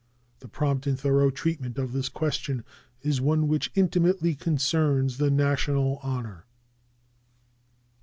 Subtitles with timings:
[0.39, 2.63] The prompt and thorough treatment of this question
[3.03, 6.45] is one which intimately concerns the national honor.